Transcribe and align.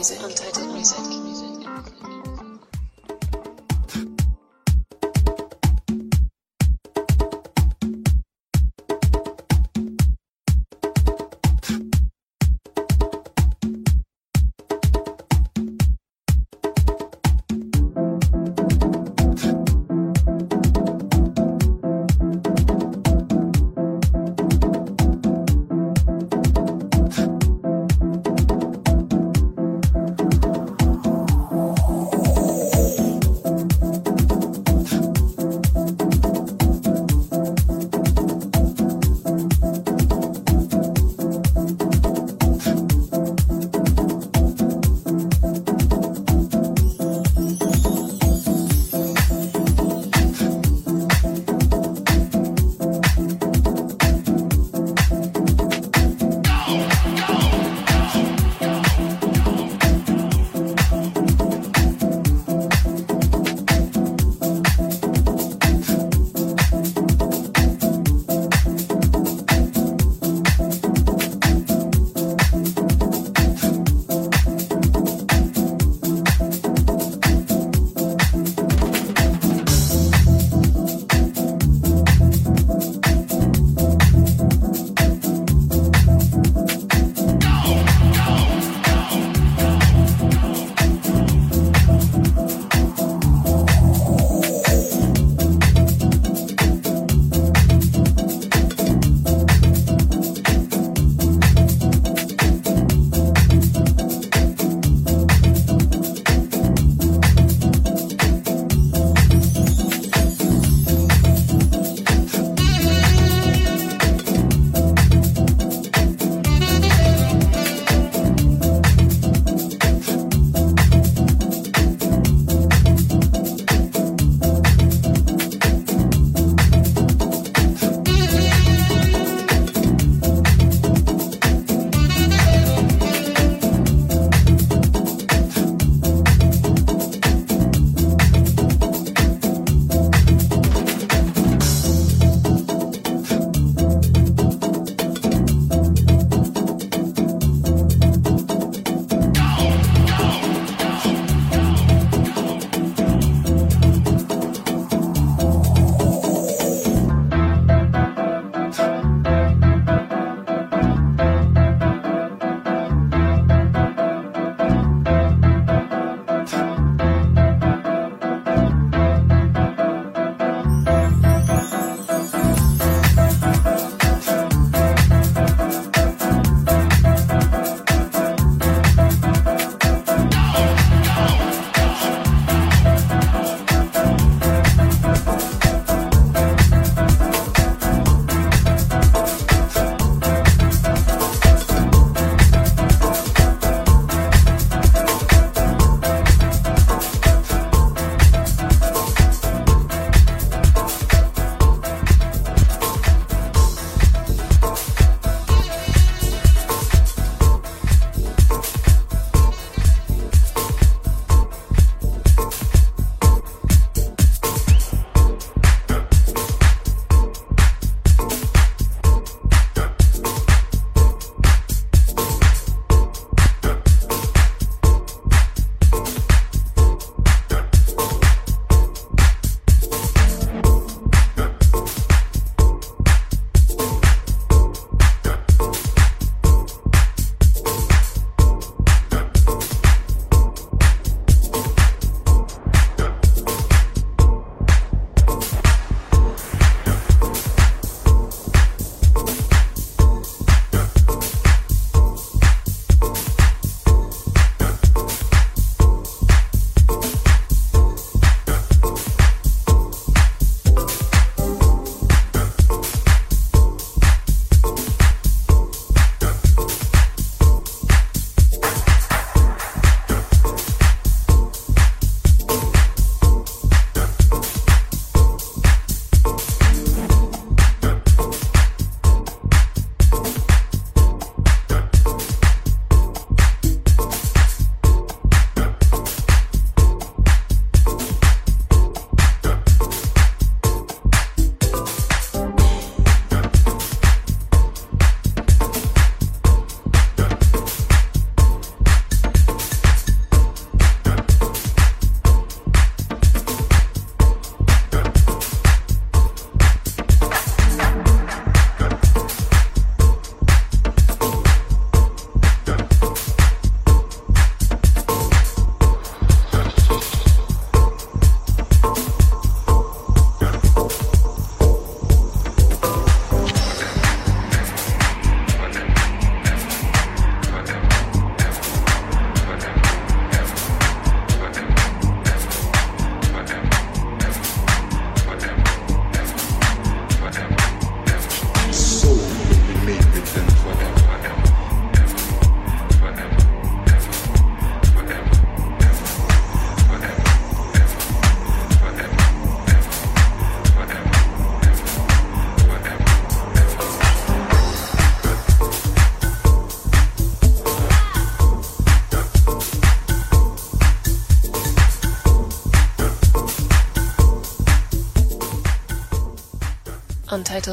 music, 0.00 0.22
untitled 0.22 0.72
music, 0.72 1.29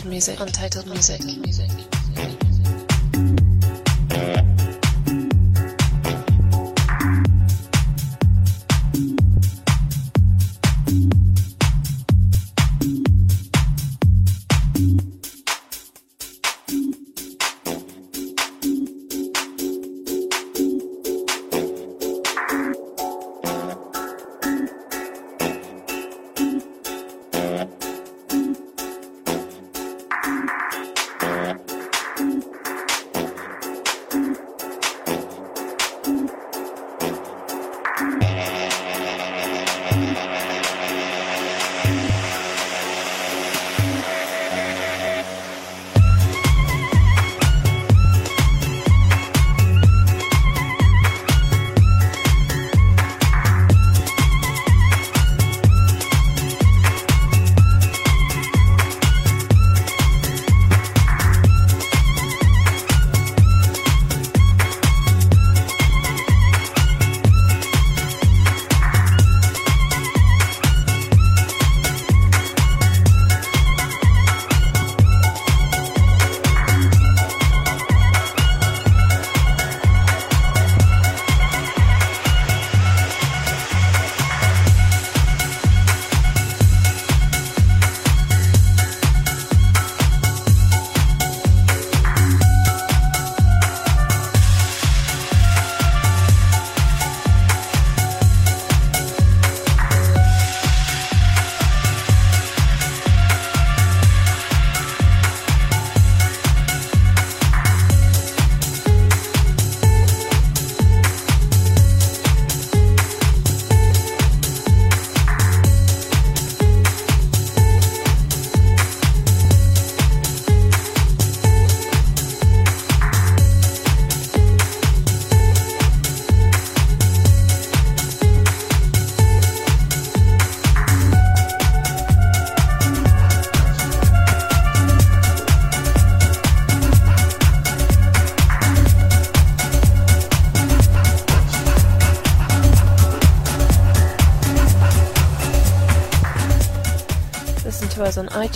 music. 0.06 0.40
Untitled 0.40 0.86
Music. 0.88 1.22
Untitled 1.22 1.46
Music. 1.46 1.97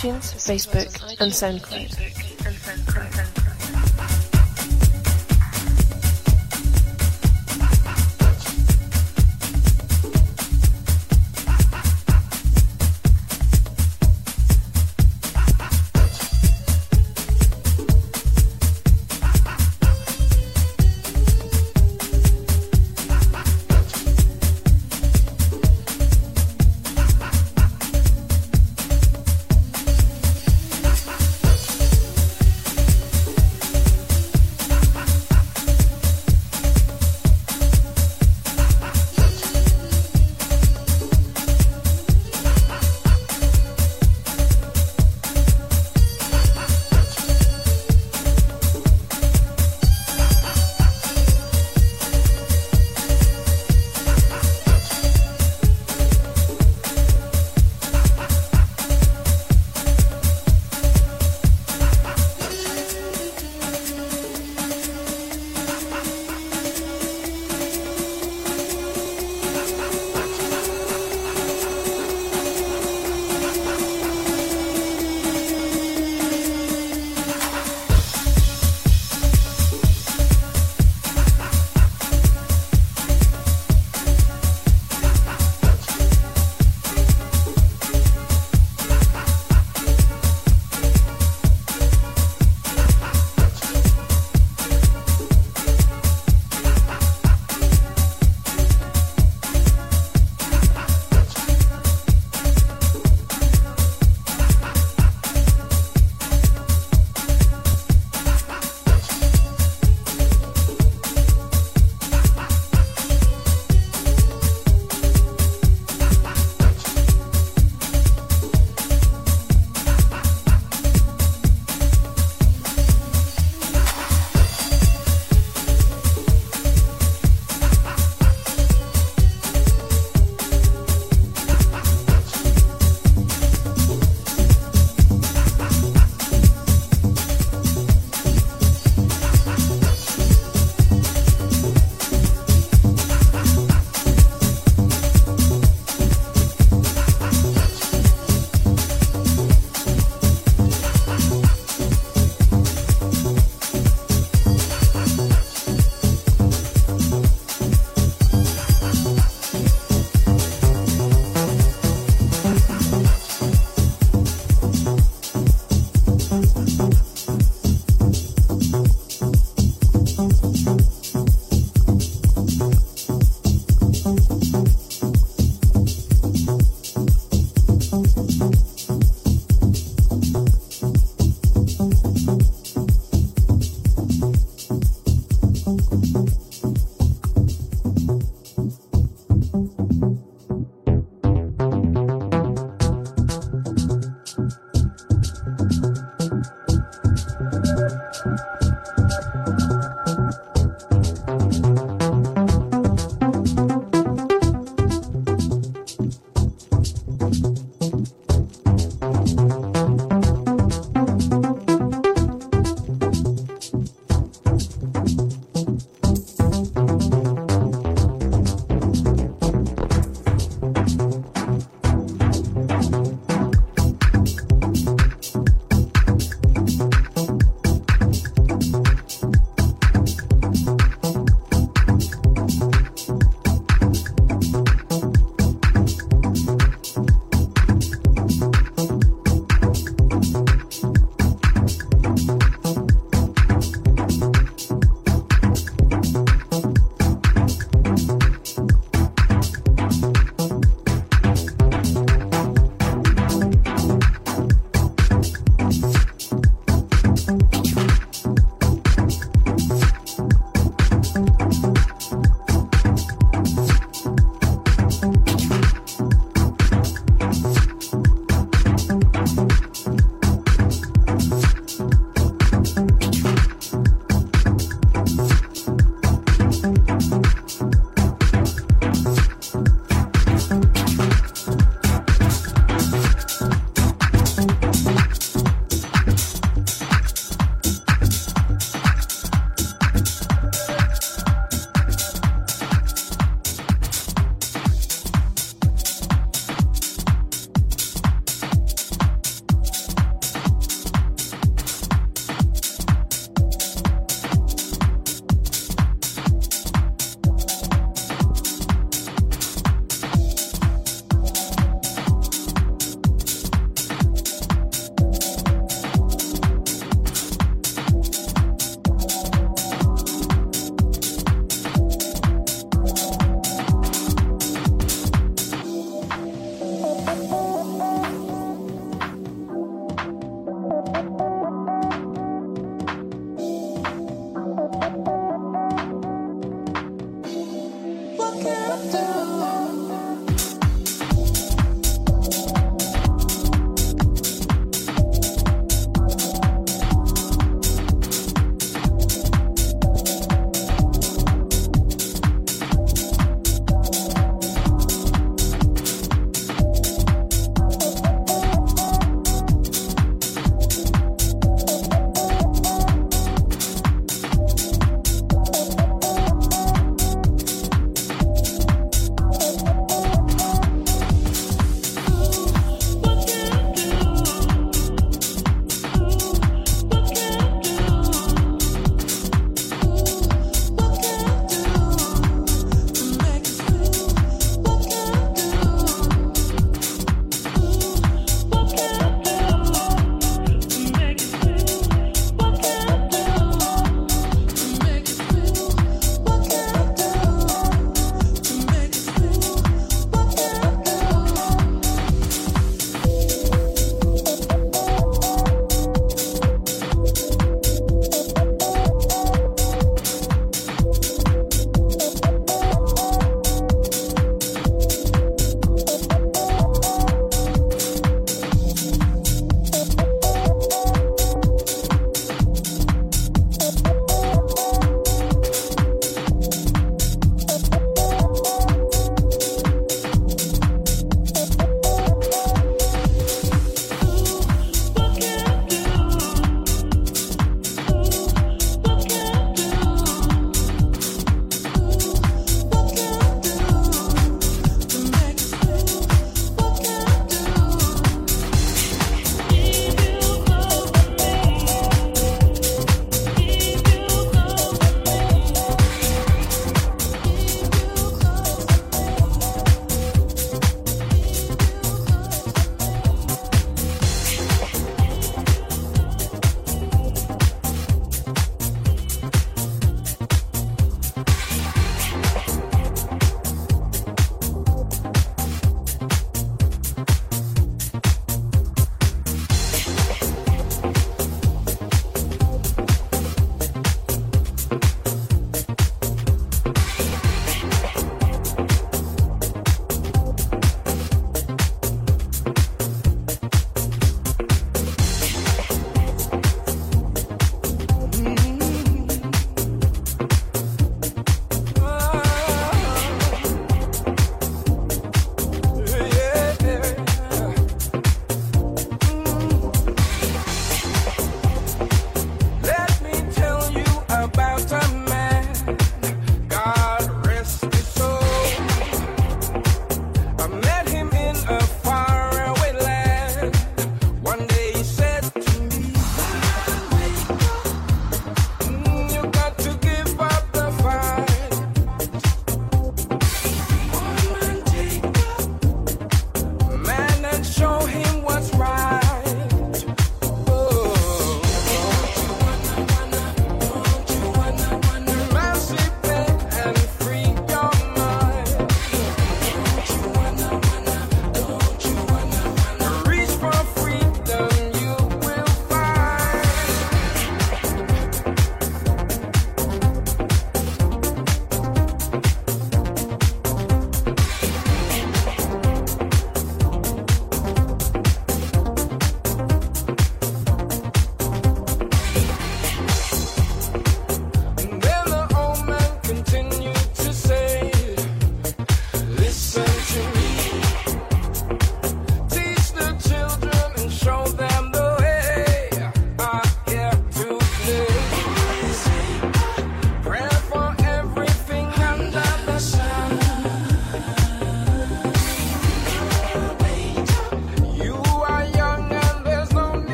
iTunes, 0.00 0.32
Facebook, 0.34 1.20
and 1.20 1.30
SoundCloud. 1.30 2.09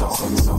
Sounds 0.00 0.49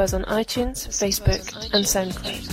us 0.00 0.12
on 0.14 0.24
iTunes, 0.24 0.88
Facebook, 0.88 1.54
and 1.74 1.84
SoundCloud. 1.84 2.47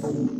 Just 0.00 0.14
wanna 0.14 0.39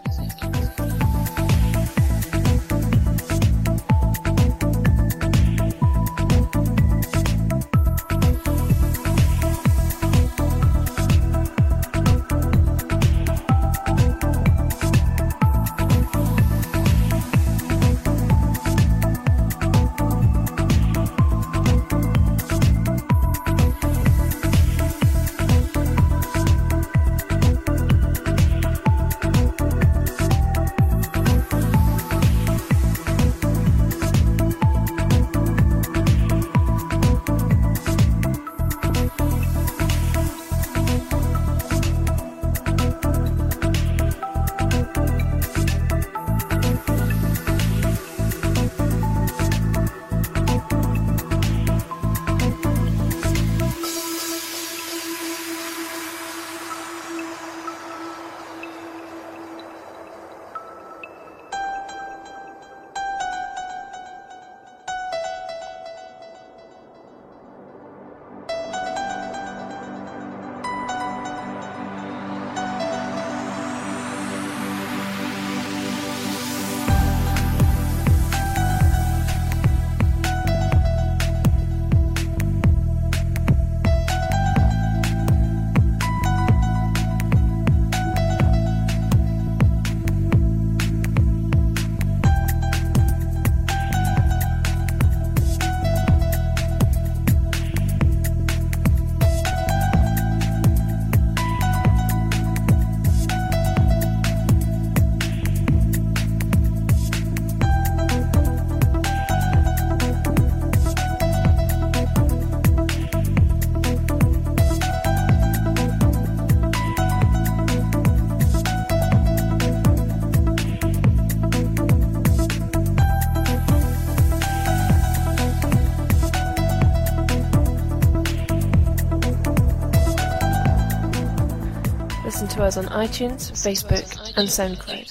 us 132.71 132.77
on 132.77 132.85
iTunes, 133.05 133.51
Facebook, 133.51 134.37
and 134.37 134.47
SoundCloud. 134.47 135.10